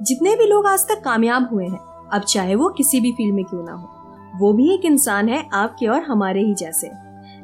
जितने 0.00 0.34
भी 0.36 0.46
लोग 0.46 0.66
आज 0.66 0.86
तक 0.88 1.00
कामयाब 1.04 1.48
हुए 1.52 1.64
हैं, 1.64 1.78
अब 2.12 2.22
चाहे 2.22 2.54
वो 2.54 2.68
किसी 2.68 3.00
भी 3.00 3.12
फ़ील्ड 3.12 3.34
में 3.34 3.44
क्यों 3.44 3.62
ना 3.64 3.72
हो, 3.72 3.88
वो 4.38 4.52
भी 4.52 4.72
एक 4.74 4.84
इंसान 4.84 5.28
है 5.28 5.44
आपके 5.54 5.86
और 5.86 6.02
हमारे 6.02 6.40
ही 6.40 6.54
जैसे। 6.54 6.90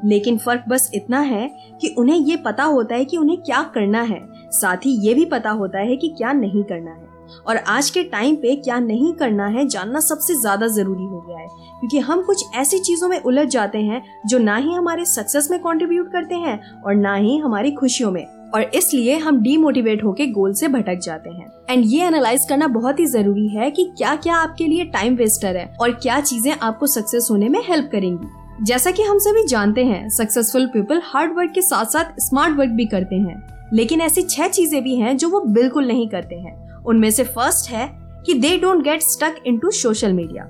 लेकिन 0.05 0.39
फ़र्क 0.39 0.65
बस 0.69 0.91
इतना 0.95 1.21
है 1.21 1.49
कि 1.81 1.95
उन्हें 1.99 2.17
ये 2.17 2.37
पता 2.37 2.65
होता 2.65 2.95
है 2.95 3.05
कि 3.05 3.17
उन्हें 3.17 3.41
क्या 3.41 3.63
करना 3.75 4.03
है, 4.03 4.21
साथ 4.51 4.87
ही 4.87 4.91
ये 5.07 5.15
भी 5.15 5.25
पता 5.25 5.51
होता 5.51 5.79
है 5.81 5.97
कि 5.97 6.09
क्या 6.09 6.33
नहीं 6.33 6.65
करना 6.65 6.91
है। 6.91 7.11
और 7.47 7.57
आज 7.57 7.89
के 7.91 8.03
टाइम 8.05 8.35
पे 8.37 8.55
क्या 8.57 8.79
नहीं 8.81 9.13
करना 9.15 9.47
है 9.49 9.67
जानना 9.67 10.01
सबसे 10.01 10.35
ज़्यादा 10.35 10.67
ज़रूरी 10.69 11.05
हो 11.05 11.21
गया 11.21 11.39
है, 11.39 11.47
क्योंकि 11.81 11.99
हम 12.01 12.23
कुछ 12.23 12.45
ऐसी 12.55 12.79
चीज़ों 12.81 13.09
में 13.09 13.19
उलझ 13.21 13.47
जाते 13.49 13.79
हैं 13.79 14.03
जो 14.27 14.39
ना 14.39 14.57
ही 14.57 14.73
हमारे 14.73 15.05
सक्सेस 15.07 15.51
में 15.51 15.59
कंट्रीब्यूट 15.61 16.13
करते 16.13 16.35
हैं 16.37 16.61
और 16.83 16.95
ना 16.95 17.15
ही 17.15 17.37
हमारी 17.39 17.71
खुशियों 17.73 18.11
में। 18.13 18.27
और 18.55 18.63
इसलिए 18.75 19.17
हम 19.19 19.41
डीमोटिवेट 19.43 20.03
होकर 20.05 20.31
गोल 20.33 20.53
से 20.53 20.69
भटक 20.69 20.99
जाते 20.99 21.31
हैं। 21.31 21.51
एंड 21.71 21.85
ये 21.87 22.07
एनालाइज 22.07 22.47
करना 22.49 22.67
बहुत 22.69 23.01
ही 23.01 23.07
ज़रूरी 23.07 23.49
है 23.49 23.71
कि 23.71 23.85
क्या 23.99 24.15
क्या 24.17 24.37
आपके 24.37 24.67
लिए 24.67 24.85
टाइम 24.85 25.17
वेस्टर 25.17 25.57
है 25.57 25.67
और 25.81 25.93
क्या 25.93 26.21
चीज़ें 26.21 26.53
आपको 26.53 26.87
सक्सेस 26.87 27.29
होने 27.31 27.49
में 27.49 27.61
हेल्प 27.69 27.89
करेंगी। 27.93 28.65
जैसा 28.65 28.91
कि 28.91 29.03
हम 29.03 29.19
सभी 29.19 29.47
जानते 29.47 29.85
हैं 29.85 30.09
सक्सेसफुल 30.09 30.67
पीपल 30.67 31.01
हार्ड 31.05 31.37
वर्क 31.37 31.53
के 31.55 31.63
साथ 31.63 31.85
साथ 31.85 32.21
स्मार्ट 32.21 32.57
वर्क 32.57 32.71
भी 32.71 32.87
करते 32.87 33.17
हैं। 33.17 33.43
लेकिन 33.73 34.01
ऐसी 34.01 34.23
छह 34.23 34.49
चीज़ें 34.49 34.83
भी 34.85 34.97
हैं 34.97 35.17
जो 35.17 35.29
वो 35.29 35.41
बिल्कुल 35.51 35.87
नहीं 35.87 36.09
करते 36.09 36.37
हैं। 36.37 36.83
उनमें 36.83 37.11
से 37.11 37.25
फ़र्स्ट 37.25 37.71
है 37.71 37.89
कि 38.27 38.35
they 38.35 38.57
don't 38.59 38.83
get 38.85 39.03
stuck 39.03 39.43
into 39.47 39.71
social 39.71 40.13
media 40.13 40.49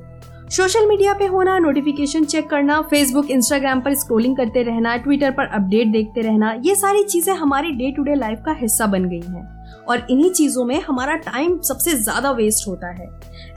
social 0.52 0.86
media 0.86 1.12
पे 1.14 1.26
होना 1.26 1.58
नोटिफिकेशन 1.58 2.24
चेक 2.24 2.48
करना 2.48 2.80
फेसबुक 2.82 3.30
इंस्टाग्राम 3.30 3.80
पर 3.80 3.94
स्क्रोलिंग 3.94 4.36
करते 4.36 4.62
रहना 4.62 4.96
ट्विटर 4.96 5.30
पर 5.30 5.46
अपडेट 5.48 5.92
देखते 5.92 6.20
रहना, 6.20 6.52
ये 6.64 6.74
सारी 6.74 7.04
चीज़ें 7.04 7.32
हमारी 7.34 7.70
डे 7.72 7.90
टू 7.90 8.02
डे 8.02 8.14
लाइफ 8.14 8.42
का 8.46 8.52
हिस्सा 8.52 8.86
बन 8.86 9.04
गई 9.04 9.20
हैं। 9.22 9.84
और 9.84 10.06
इन्हीं 10.10 10.30
चीज़ों 10.30 10.64
में 10.64 10.80
हमारा 10.80 11.14
टाइम 11.22 11.58
सबसे 11.60 11.94
ज़्यादा 11.94 12.30
वेस्ट 12.32 12.68
होता 12.68 12.90
है। 12.92 13.08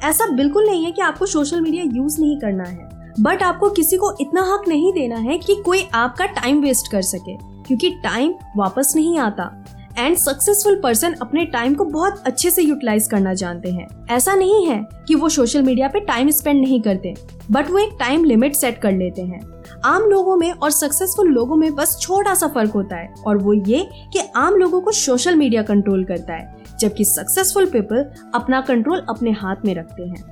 ऐसा 0.03 0.29
बिल्कुल 0.35 0.67
नहीं 0.67 0.85
है 0.85 0.91
कि 0.91 1.01
आपको 1.01 1.25
सोशल 1.25 1.61
मीडिया 1.61 1.83
यूज़ 1.85 2.19
नहीं 2.21 2.39
करना 2.39 2.63
है 2.65 3.13
बट 3.19 3.43
आपको 3.43 3.69
किसी 3.71 3.97
को 3.97 4.15
इतना 4.21 4.41
हक 4.53 4.67
नहीं 4.67 4.93
देना 4.93 5.17
है 5.19 5.37
कि 5.37 5.61
कोई 5.65 5.87
आपका 5.95 6.25
टाइम 6.33 6.61
वेस्ट 6.61 6.91
कर 6.91 7.01
सके, 7.03 7.37
क्योंकि 7.63 7.89
टाइम 8.03 8.33
वापस 8.57 8.93
नहीं 8.95 9.17
आता। 9.19 9.51
एंड 9.97 10.15
सक्सेसफुल 10.17 10.79
पर्सन 10.83 11.13
अपने 11.21 11.45
टाइम 11.45 11.73
को 11.75 11.85
बहुत 11.85 12.23
अच्छे 12.25 12.51
से 12.51 12.61
यूटिलाइज 12.61 13.07
करना 13.07 13.33
जानते 13.33 13.71
हैं। 13.71 13.87
ऐसा 14.09 14.33
नहीं 14.35 14.65
है 14.67 14.79
कि 15.07 15.15
वो 15.15 15.29
सोशल 15.29 15.61
मीडिया 15.61 15.87
पे 15.87 15.99
टाइम 15.99 16.29
स्पेंड 16.29 16.59
नहीं 16.61 16.81
करते 16.81 17.13
बट 17.51 17.69
वो 17.71 17.79
एक 17.79 17.95
टाइम 17.99 18.23
लिमिट 18.23 18.55
सेट 18.55 18.77
कर 18.77 18.91
लेते 18.91 19.21
हैं। 19.21 19.39
आम 19.85 20.03
लोगों 20.03 20.35
में 20.37 20.51
और 20.51 20.71
सक्सेसफुल 20.71 21.29
लोगों 21.29 21.55
में 21.55 21.73
बस 21.75 21.97
छोटा 22.01 22.33
सा 22.33 22.47
फ़र्क 22.47 22.71
होता 22.71 22.95
है 22.95 23.13
और 23.27 23.37
वो 23.37 23.53
ये 23.53 23.87
कि 24.13 24.19
आम 24.35 24.55
लोगों 24.55 24.81
को 24.81 24.91
सोशल 24.91 25.35
मीडिया 25.35 25.61
कंट्रोल 25.63 26.03
करता 26.03 26.33
है 26.33 26.63
जबकि 26.79 27.05
सक्सेसफुल 27.05 27.65
पीपल 27.65 28.09
अपना 28.35 28.61
कंट्रोल 28.61 29.05
अपने 29.09 29.31
हाथ 29.31 29.65
में 29.65 29.73
रखते 29.75 30.03
हैं। 30.03 30.23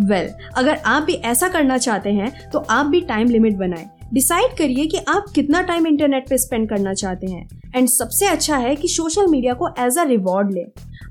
वेल 0.00 0.26
well, 0.26 0.58
अगर 0.58 0.76
आप 0.86 1.02
भी 1.02 1.12
ऐसा 1.12 1.48
करना 1.48 1.78
चाहते 1.78 2.10
हैं 2.10 2.50
तो 2.50 2.58
आप 2.70 2.86
भी 2.86 3.00
टाइम 3.00 3.28
लिमिट 3.28 3.56
बनाएँ। 3.56 3.88
डिसाइड 4.14 4.56
करिए 4.58 4.86
कि 4.86 4.98
आप 5.08 5.24
कितना 5.34 5.62
टाइम 5.62 5.86
इंटरनेट 5.86 6.28
पे 6.28 6.38
स्पेंड 6.38 6.68
करना 6.68 6.94
चाहते 6.94 7.26
हैं। 7.26 7.48
एंड 7.76 7.88
सबसे 7.88 8.26
अच्छा 8.26 8.56
है 8.56 8.76
कि 8.76 8.88
सोशल 8.88 9.26
मीडिया 9.26 9.54
को 9.54 9.68
एज 9.68 9.98
अ 9.98 10.02
रिवॉर्ड 10.02 10.52
ले। 10.52 10.64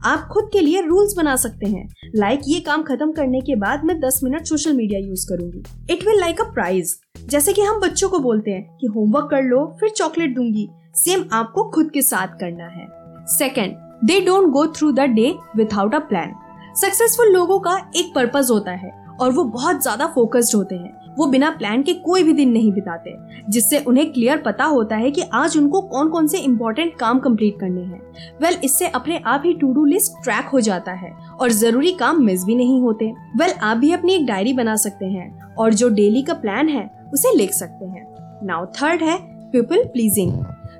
आप 0.06 0.28
खुद 0.32 0.50
के 0.54 0.60
लिए 0.60 0.82
रूल्स 0.82 1.14
बना 1.18 1.36
सकते 1.36 1.66
हैं। 1.66 1.90
लाइक 2.16 2.40
like 2.40 2.54
ये 2.54 2.60
काम 2.60 2.84
खत्म 2.84 3.12
करने 3.12 3.42
के 3.42 3.56
बाद 3.56 3.86
मैं 3.86 4.00
10 4.00 4.20
मिनट 4.24 4.46
सोशल 4.46 4.74
मीडिया 4.74 5.00
यूज़ 5.00 5.28
करूँगी। 5.30 5.94
It 5.94 6.08
will 6.08 6.20
like 6.20 6.42
a 6.42 6.44
prize 6.44 7.00
जैसे 7.26 7.54
कि 7.54 7.62
हम 7.62 7.82
बच्चों 7.82 8.10
को 8.10 8.20
बोलते 8.20 8.52
हैं 8.52 8.78
कि 8.82 8.88
होमवर्क 8.88 9.28
कर 9.32 9.42
लो, 9.42 9.78
फिर 9.80 9.90
चॉकलेट 9.90 10.36
दूँगी। 10.36 10.70
सेम 10.96 11.26
आपको 11.32 11.64
खुद 11.64 11.92
के 11.94 12.02
साथ 12.02 12.28
करना 12.28 12.66
है। 12.66 12.88
Second 13.28 13.76
they 14.08 14.22
don't 14.22 14.50
go 14.50 14.68
through 14.68 14.92
the 14.92 15.00
day 15.00 15.36
without 15.56 15.96
a 15.96 16.00
plan 16.00 16.36
successful 16.76 17.28
लोगों 17.28 17.60
का 17.60 17.92
एक 17.96 18.16
पर्पज 18.16 18.48
होता 18.52 18.72
है। 18.72 19.05
और 19.22 19.32
वो 19.32 19.44
बहुत 19.44 19.82
ज़्यादा 19.82 20.08
फोकस्ड 20.08 20.56
होते 20.56 20.76
हैं। 20.76 20.94
वो 21.16 21.26
बिना 21.26 21.50
प्लान 21.50 21.84
के 21.84 21.94
कोई 21.94 22.24
भी 22.24 22.34
दिन 22.34 22.50
नहीं 22.50 22.72
बिताते 22.72 23.16
जिससे 23.50 23.80
उन्हें 23.80 24.12
क्लियर 24.14 24.38
पता 24.38 24.66
होता 24.66 24.96
है 24.96 25.12
कि 25.12 25.22
आज 25.34 25.58
उनको 25.58 25.82
कौन 25.82 26.10
कौन 26.10 26.28
से 26.28 26.38
इम्पोर्टेंट 26.38 26.96
काम 26.96 27.20
कंप्लीट 27.20 27.60
करने 27.60 27.82
हैं। 27.82 28.02
वेल 28.42 28.52
well, 28.52 28.64
इससे 28.66 28.88
अपने 28.88 29.22
आप 29.26 29.44
ही 29.46 29.54
टू 29.54 29.72
डू 29.74 29.86
लिस्ट 29.86 30.24
ट्रैक 30.24 30.46
हो 30.46 30.60
जाता 30.60 30.92
है 30.94 31.12
और 31.42 31.52
ज़रूरी 31.52 31.92
काम 31.92 32.24
मिस 32.24 32.44
भी 32.46 32.56
नहीं 32.56 32.82
होते। 32.82 33.06
वेल 33.06 33.50
well, 33.50 33.62
आप 33.62 33.78
भी 33.78 33.92
अपनी 33.92 34.16
एक 34.16 34.26
डायरी 34.26 34.54
बना 34.54 34.76
सकते 34.76 35.06
हैं 35.06 35.56
और 35.56 35.74
जो 35.74 35.90
डेली 35.92 36.24
का 36.24 36.34
प्लान 36.34 36.70
है 36.70 36.90
उसे 37.14 37.36
लिख 37.38 37.54
सकते 37.54 37.86
हैं। 37.86 38.06
नाउ 38.44 38.66
थर्ड 38.74 39.04
है 39.04 39.18
पीपल 39.52 39.84
प्लीजिंग 39.84 40.32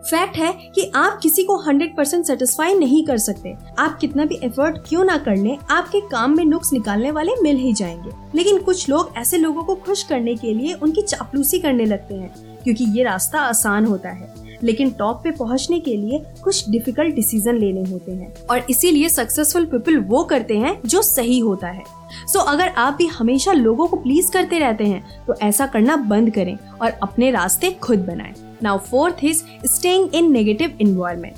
फैक्ट 0.06 0.38
है 0.38 0.52
कि 0.76 0.92
आप 0.96 1.20
किसी 1.24 1.44
को 1.44 1.64
100% 1.64 1.96
परसेंट 1.98 2.26
सेटिस्फाई 2.26 2.74
नहीं 2.74 3.06
कर 3.06 3.18
सकते। 3.18 3.56
आप 3.80 3.98
कितना 4.00 4.26
भी 4.26 4.40
एफर्ट 4.44 4.78
क्यों 4.88 5.04
ना 5.04 5.18
कर 5.18 5.58
आपके 5.72 6.00
काम 6.02 6.38
में 6.38 6.46
नुक्स 6.46 6.74
निकालने 6.74 7.12
वाले 7.12 7.32
मिल 7.44 7.58
ही 7.58 7.74
जाएँगे। 7.74 8.12
लेकिन 8.36 8.58
कुछ 8.58 8.90
लोग 8.90 9.14
ऐसे 9.18 9.38
लोगों 9.38 9.64
को 9.64 9.76
खुश 9.76 10.04
करने 10.04 10.36
के 10.36 10.54
लिए 10.54 10.74
उनकी 10.74 11.02
चापलूसी 11.02 11.60
करने 11.60 11.86
लगते 11.86 12.16
हैं 12.16 12.58
क्योंकि 12.64 12.84
ये 12.84 13.04
रास्ता 13.04 13.40
आसान 13.40 13.86
होता 13.86 14.10
है। 14.10 14.34
लेकिन 14.64 14.90
टॉप 14.90 15.22
पे 15.24 15.32
पहुँचने 15.32 15.80
के 15.80 15.98
लिए 15.98 16.24
कुछ 16.44 16.70
डिफ़िकल्ट 16.70 17.16
डिसीज़न 17.16 17.58
लेने 17.58 17.90
होते 17.90 18.12
हैं। 18.12 18.34
और 18.46 18.66
इसीलिए 18.70 19.10
सक्सेसफुल 19.10 19.66
पीपल 19.66 19.98
वो 19.98 20.24
करते 20.24 20.58
हैं 20.58 20.82
जो 20.86 21.02
सही 21.02 21.40
होता 21.40 21.68
है। 21.68 21.84
सो 22.28 22.40
so, 22.40 22.46
अगर 22.48 22.68
आप 22.68 22.94
भी 22.94 23.06
हमेशा 23.08 23.52
लोगों 23.52 23.88
को 23.88 23.98
प्लीज़ 23.98 24.32
करते 24.32 24.60
रहते 24.60 24.84
हैं 24.84 25.26
तो 25.26 25.36
ऐसा 25.42 25.66
करना 25.66 25.96
बंद 25.96 26.30
करें 26.30 26.58
और 26.82 26.90
अपने 26.90 27.32
रास्ते 27.32 27.72
खुद 27.72 28.00
बनाएँ। 28.00 28.45
Now 28.64 28.78
fourth 28.78 29.24
is 29.24 29.44
staying 29.66 30.16
in 30.16 30.32
negative 30.32 30.78
environment 30.82 31.36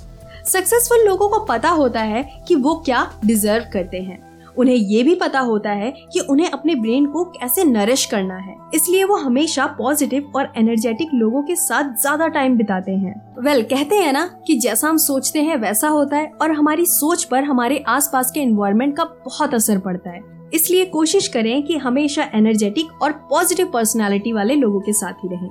successful 0.47 1.05
लोगों 1.05 1.29
को 1.29 1.39
पता 1.45 1.69
होता 1.69 2.01
है 2.01 2.23
कि 2.47 2.55
वो 2.55 2.75
क्या 2.75 3.09
डिजर्व 3.25 3.65
करते 3.73 4.01
हैं। 4.01 4.25
उन्हें 4.57 4.75
ये 4.75 5.01
भी 5.03 5.13
पता 5.15 5.39
होता 5.39 5.71
है 5.71 5.91
कि 6.13 6.19
उन्हें 6.19 6.49
अपने 6.49 6.75
ब्रेन 6.75 7.05
को 7.05 7.23
कैसे 7.23 7.63
नरिश 7.63 8.05
करना 8.05 8.35
है। 8.35 8.55
इसलिए 8.75 9.03
वो 9.03 9.15
हमेशा 9.15 9.65
पॉजिटिव 9.65 10.31
और 10.35 10.51
एनर्जेटिक 10.57 11.09
लोगों 11.13 11.41
के 11.43 11.55
साथ 11.55 11.93
ज़्यादा 12.01 12.27
टाइम 12.27 12.55
बिताते 12.57 12.91
हैं। 12.91 13.13
वेल 13.39 13.57
well, 13.57 13.69
कहते 13.69 13.95
हैं 13.95 14.13
ना 14.13 14.25
कि 14.47 14.55
जैसा 14.55 14.87
हम 14.87 14.97
सोचते 14.97 15.41
हैं 15.41 15.57
वैसा 15.57 15.87
होता 15.87 16.17
है 16.17 16.31
और 16.41 16.51
हमारी 16.51 16.85
सोच 16.85 17.23
पर 17.23 17.43
हमारे 17.43 17.83
आसपास 17.87 18.31
के 18.31 18.39
इन्वायरमेंट 18.39 18.95
का 18.97 19.03
बहुत 19.25 19.53
असर 19.53 19.77
पड़ता 19.77 20.09
है। 20.09 20.21
इसलिए 20.53 20.85
कोशिश 20.85 21.27
करें 21.27 21.63
कि 21.63 21.77
हमेशा 21.77 22.29
एनर्जेटिक 22.33 23.01
और 23.01 23.11
पॉजिटिव 23.11 23.67
पर्सनैलिटी 23.67 24.33
वाले 24.33 24.55
लोगों 24.55 24.79
के 24.79 24.93
साथ 24.93 25.23
ही 25.23 25.29
रहें। 25.29 25.49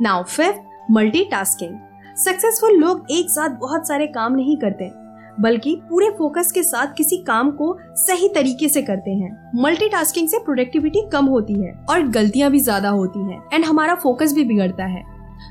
नाउ 0.00 0.22
फिफ्थ 0.22 0.60
मल्टीटास्किंग 0.90 1.78
सक्सेसफुल 2.16 2.76
लोग 2.78 3.06
एक 3.10 3.30
साथ 3.30 3.58
बहुत 3.60 3.88
सारे 3.88 4.06
काम 4.06 4.34
नहीं 4.34 4.56
करते, 4.56 4.90
बल्कि 5.40 5.74
पूरे 5.88 6.10
फोकस 6.10 6.50
के 6.52 6.62
साथ 6.62 6.92
किसी 6.96 7.16
काम 7.18 7.50
को 7.50 7.76
सही 7.96 8.28
तरीके 8.28 8.68
से 8.68 8.82
करते 8.82 9.10
हैं। 9.12 9.30
मल्टीटास्किंग 9.62 10.28
से 10.28 10.38
प्रोडक्टिविटी 10.38 11.08
कम 11.12 11.26
होती 11.26 11.54
है 11.54 11.72
और 11.90 12.06
गलतियाँ 12.08 12.50
भी 12.50 12.60
ज़्यादा 12.60 12.88
होती 12.90 13.20
हैं 13.22 13.42
एंड 13.52 13.64
हमारा 13.64 13.94
फोकस 13.94 14.34
भी 14.34 14.44
बिगड़ता 14.44 14.84
है। 14.84 15.02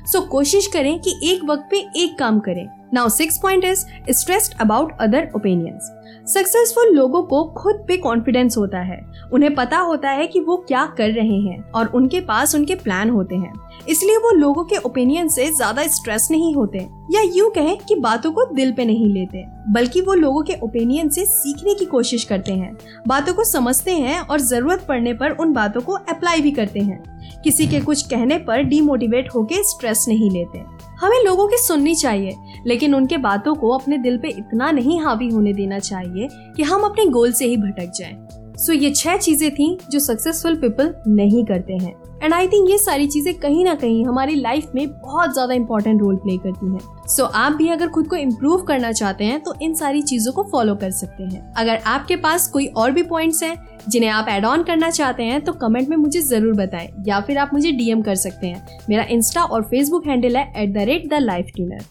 सो 0.06 0.18
so, 0.18 0.28
कोशिश 0.28 0.66
करें 0.66 0.98
कि 1.00 1.18
एक 1.24 1.44
वक्त 1.44 1.68
पे 1.70 1.86
एक 1.96 2.18
काम 2.18 2.40
करें। 2.40 2.66
Now 2.94 3.08
six 3.08 3.38
point 3.38 3.64
is 3.64 3.84
stressed 4.10 4.60
about 4.60 4.92
other 5.00 5.30
opinions 5.36 5.90
successful 6.28 6.94
लोगों 6.94 7.22
को 7.22 7.42
खुद 7.54 7.84
पे 7.88 7.96
कॉन्फिडेंस 7.96 8.56
होता 8.56 8.78
है। 8.78 8.98
उन्हें 9.32 9.54
पता 9.54 9.78
होता 9.78 10.10
है 10.10 10.26
कि 10.26 10.40
वो 10.40 10.56
क्या 10.68 10.84
कर 10.98 11.10
रहे 11.10 11.40
हैं 11.40 11.58
और 11.70 11.86
उनके 11.86 12.20
पास 12.20 12.54
उनके 12.54 12.74
प्लान 12.74 13.10
होते 13.10 13.34
हैं। 13.34 13.52
इसलिए 13.88 14.16
वो 14.16 14.30
लोगों 14.30 14.64
के 14.64 14.76
ओपिनियन 14.76 15.28
से 15.28 15.46
ज़्यादा 15.46 15.86
स्ट्रेस 15.86 16.28
नहीं 16.30 16.54
होते 16.54 16.78
या 17.10 17.22
यूँ 17.36 17.50
कहें 17.50 17.76
कि 17.78 17.94
बातों 17.94 18.32
को 18.32 18.44
दिल 18.54 18.72
पे 18.72 18.84
नहीं 18.84 19.12
लेते। 19.14 19.44
बल्कि 19.72 20.00
वो 20.00 20.14
लोगों 20.14 20.42
के 20.42 20.54
ओपिनियन 20.62 21.08
से 21.08 21.24
सीखने 21.24 21.74
की 21.74 21.84
कोशिश 21.84 22.24
करते 22.24 22.52
हैं। 22.52 22.76
बातों 23.08 23.34
को 23.34 23.44
समझते 23.44 23.92
हैं 23.92 24.20
और 24.20 24.40
ज़रूरत 24.40 24.86
पड़ने 24.88 25.14
पर 25.14 25.30
उन 25.30 25.52
बातों 25.52 25.80
को 25.80 25.92
अप्लाई 25.92 26.40
भी 26.40 26.50
करते 26.50 26.80
हैं। 26.80 27.02
किसी 27.44 27.66
के 27.66 27.80
कुछ 27.80 28.02
कहने 28.02 28.38
पर 28.38 28.62
डीमोटिवेट 28.62 29.28
होके 29.34 29.62
स्ट्रेस 29.64 30.04
नहीं 30.08 30.30
लेते 30.30 30.58
हमें 31.00 31.24
लोगों 31.24 31.48
की 31.48 31.56
सुननी 31.56 31.94
चाहिए 31.94 32.34
लेकिन 32.66 32.94
उनके 32.94 33.16
बातों 33.16 33.54
को 33.54 33.70
अपने 33.70 33.98
दिल 33.98 34.18
पे 34.18 34.28
इतना 34.28 34.70
नहीं 34.70 35.00
हावी 35.00 35.28
होने 35.28 35.52
देना 35.52 35.78
चाहिए 35.78 36.28
कि 36.56 36.62
हम 36.62 36.82
अपने 36.82 37.06
गोल 37.06 37.32
से 37.32 37.46
ही 37.46 37.56
भटक 37.56 37.92
जाएँ। 37.96 38.16
सो 38.56 38.72
so, 38.72 38.82
ये 38.82 38.90
छह 38.90 39.16
चीज़ें 39.16 39.50
थी 39.50 39.78
जो 39.90 39.98
सक्सेसफुल 39.98 40.56
पीपल 40.56 40.94
नहीं 41.08 41.44
करते 41.44 41.72
हैं 41.72 41.94
एंड 42.22 42.34
आई 42.34 42.48
थिंक 42.48 42.70
ये 42.70 42.78
सारी 42.78 43.06
चीज़ें 43.06 43.32
कहीं 43.34 43.64
ना 43.64 43.74
कहीं 43.74 44.04
हमारी 44.06 44.34
लाइफ 44.34 44.70
में 44.74 44.86
बहुत 44.90 45.32
ज़्यादा 45.32 45.54
इंपॉर्टेंट 45.54 46.00
रोल 46.00 46.16
प्ले 46.16 46.36
करती 46.38 46.66
हैं। 46.66 46.78
सो 47.06 47.22
so, 47.22 47.30
आप 47.34 47.52
भी 47.52 47.68
अगर 47.68 47.88
खुद 47.88 48.08
को 48.08 48.16
इम्प्रूव 48.16 48.62
करना 48.62 48.92
चाहते 48.92 49.24
हैं 49.24 49.40
तो 49.40 49.54
इन 49.62 49.74
सारी 49.74 50.02
चीज़ों 50.02 50.32
को 50.32 50.42
फॉलो 50.52 50.74
कर 50.74 50.90
सकते 50.92 51.24
हैं। 51.24 51.52
अगर 51.54 51.80
आपके 51.86 52.16
पास 52.18 52.46
कोई 52.48 52.66
और 52.66 52.90
भी 52.90 53.02
पॉइंट्स 53.04 53.42
हैं 53.42 53.56
जिन्हें 53.88 54.10
आप 54.10 54.28
एड 54.28 54.44
ऑन 54.44 54.62
करना 54.62 54.90
चाहते 54.90 55.22
हैं 55.22 55.40
तो 55.44 55.52
कमेंट 55.54 55.88
में 55.88 55.96
मुझे 55.96 56.20
ज़रूर 56.22 56.54
बताएँ 56.56 56.88
या 57.06 57.20
फिर 57.20 57.38
आप 57.38 57.50
मुझे 57.54 57.72
डीएम 57.72 58.02
कर 58.02 58.14
सकते 58.16 58.46
हैं। 58.46 58.78
मेरा 58.88 59.04
इंस्टा 59.10 59.44
और 59.44 59.62
फेसबुक 59.64 60.06
हैंडल 60.06 60.36
है 60.36 60.52
at 60.56 60.72
the 60.74 60.86
rate 60.86 61.08
the 61.10 61.20
life 61.22 61.50
tuner 61.56 61.84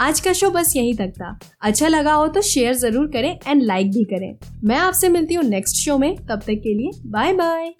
आज 0.00 0.20
का 0.20 0.32
शो 0.32 0.50
बस 0.50 0.72
यहीं 0.76 0.94
तक 0.94 1.12
था। 1.12 1.38
अच्छा 1.62 1.88
लगा 1.88 2.12
हो 2.14 2.26
तो 2.28 2.40
शेयर 2.44 2.74
ज़रूर 2.74 3.06
करें 3.06 3.30
एंड 3.46 3.62
लाइक 3.62 3.90
भी 3.90 4.04
करें। 4.04 4.34
मैं 4.64 4.76
आपसे 4.78 5.08
मिलती 5.08 5.34
हूँ 5.34 5.44
नेक्स्ट 5.44 5.76
शो 5.76 5.98
में। 5.98 6.14
तब 6.18 6.40
तक 6.40 6.60
के 6.64 6.74
लिए 6.74 6.90
बाय 7.06 7.32
बाय 7.34 7.72